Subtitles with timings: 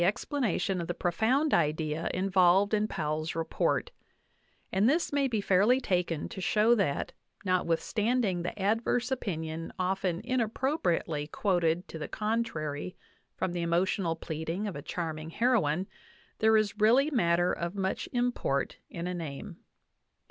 [0.01, 3.91] VIII planation of the profound idea involved in Powell's report;
[4.71, 7.11] and this may be fairly taken to show that,
[7.45, 12.97] notwithstanding the adverse opinion often inappropriately quoted to> the contrary
[13.35, 15.85] from the emotional pleading of a charming heroine,
[16.39, 19.57] there is really matter of much import in a name.